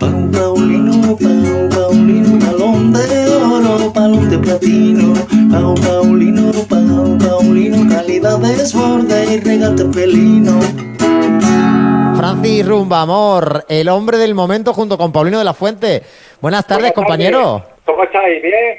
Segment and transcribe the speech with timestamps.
[0.00, 5.12] Pau Paulino, Pau Paulino, balón de oro, balón de platino.
[5.52, 10.58] Pau Paulino, Pau Paulino, calidad de desborde y regate pelino.
[12.16, 16.02] Francis Rumba, amor, el hombre del momento junto con Paulino de la Fuente.
[16.40, 17.62] Buenas tardes, compañero.
[17.84, 18.42] ¿Cómo estáis?
[18.42, 18.78] ¿Bien?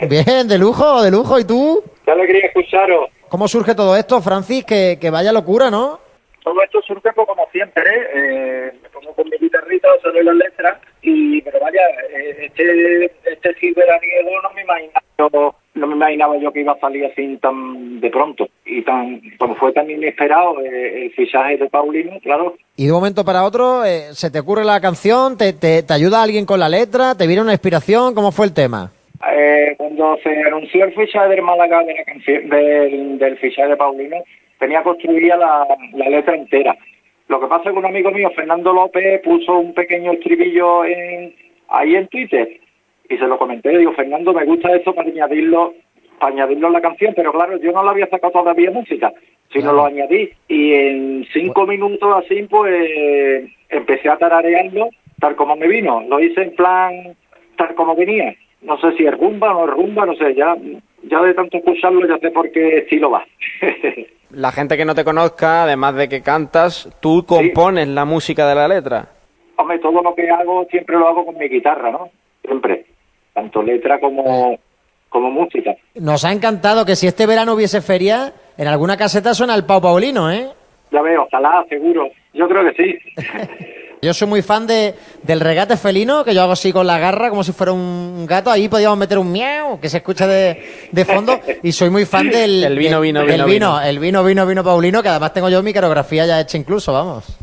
[0.08, 1.40] Bien, de lujo, de lujo.
[1.40, 1.82] ¿Y tú?
[2.04, 3.10] Qué alegría escucharos.
[3.28, 4.64] ¿Cómo surge todo esto, Francis?
[4.64, 5.98] Que, que vaya locura, ¿no?
[6.42, 7.84] Todo esto surge pues, como siempre,
[8.14, 8.72] ¿eh?
[8.82, 14.42] me pongo con mi guitarrita, solo las letras, y pero vaya, eh, este, este ciberaniego
[14.42, 18.48] no me imaginaba, no me imaginaba yo que iba a salir así tan de pronto,
[18.66, 22.98] y tan, como fue tan inesperado eh, el fichaje de Paulino, claro, Y de un
[22.98, 25.36] momento para otro, eh, ¿se te ocurre la canción?
[25.36, 27.14] ¿Te, te, te ayuda alguien con la letra?
[27.14, 28.14] ¿Te viene una inspiración?
[28.14, 28.92] ¿Cómo fue el tema?
[29.32, 33.76] Eh, cuando se anunció el fichaje del Málaga de la canción, del, del fichaje de
[33.76, 34.16] Paulino,
[34.58, 36.76] tenía construida la, la letra entera.
[37.28, 41.34] Lo que pasa es que un amigo mío, Fernando López, puso un pequeño estribillo en,
[41.72, 42.48] ahí en Twitter
[43.08, 43.76] y se lo comenté.
[43.76, 45.74] Digo, Fernando, me gusta esto para añadirlo
[46.18, 49.12] para añadirlo en la canción, pero claro, yo no le había sacado todavía música,
[49.50, 49.76] sino Claro.
[49.78, 50.30] lo añadí.
[50.46, 54.88] Y en cinco minutos así, pues empecé a tararearlo
[55.18, 56.00] tal como me vino.
[56.08, 57.16] Lo hice en plan
[57.56, 58.36] tal como venía.
[58.60, 60.56] No sé si es rumba o no es rumba, no sé, ya,
[61.02, 63.26] ya de tanto escucharlo ya sé por qué estilo va.
[64.30, 68.54] La gente que no te conozca, además de que cantas, tú compones la música de
[68.54, 69.08] la letra.
[69.56, 72.08] Hombre, todo lo que hago siempre lo hago con mi guitarra, ¿no?
[72.44, 72.86] Siempre.
[73.34, 74.58] Tanto letra como,
[75.08, 75.74] como música.
[75.94, 79.80] Nos ha encantado que si este verano hubiese feria, en alguna caseta suena el Pau
[79.80, 80.48] Paulino, ¿eh?
[80.90, 82.08] Ya veo, ojalá, seguro.
[82.34, 82.98] Yo creo que sí.
[84.04, 87.30] Yo soy muy fan de, del regate felino, que yo hago así con la garra,
[87.30, 88.50] como si fuera un gato.
[88.50, 91.38] Ahí podíamos meter un miau, que se escucha de, de fondo.
[91.62, 92.64] Y soy muy fan del...
[92.64, 93.80] El vino, del- vino, del vino, vino.
[93.80, 97.38] El vino, vino, vino Paulino, que además tengo yo mi coreografía ya hecha incluso, vamos.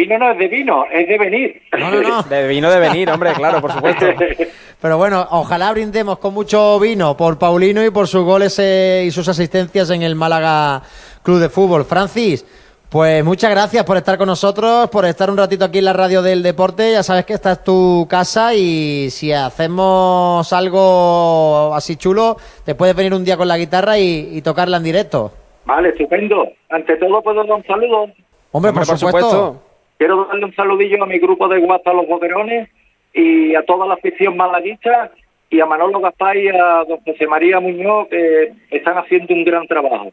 [0.00, 1.62] Vino no es de vino, es de venir.
[1.78, 2.22] No, no, no.
[2.22, 4.06] De vino de venir, hombre, claro, por supuesto.
[4.80, 9.10] Pero bueno, ojalá brindemos con mucho vino por Paulino y por sus goles eh, y
[9.10, 10.80] sus asistencias en el Málaga
[11.22, 11.84] Club de Fútbol.
[11.84, 12.46] Francis,
[12.88, 16.22] pues muchas gracias por estar con nosotros, por estar un ratito aquí en la radio
[16.22, 16.92] del deporte.
[16.92, 22.96] Ya sabes que esta es tu casa y si hacemos algo así chulo, te puedes
[22.96, 25.30] venir un día con la guitarra y, y tocarla en directo.
[25.66, 26.48] Vale, estupendo.
[26.70, 28.06] Ante todo, puedo dar un saludo.
[28.50, 29.69] Hombre, por, supuesto.
[30.00, 32.70] Quiero darle un saludillo a mi grupo de WhatsApp Los Boquerones
[33.12, 35.12] y a toda la afición malaguista
[35.50, 39.66] y a Manolo Gaspar y a don José María Muñoz que están haciendo un gran
[39.66, 40.10] trabajo.